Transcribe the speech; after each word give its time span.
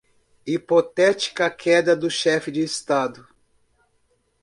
Hipotética 0.47 1.47
queda 1.51 1.95
do 1.95 2.09
chefe 2.09 2.49
de 2.51 2.61
Estado 2.61 3.23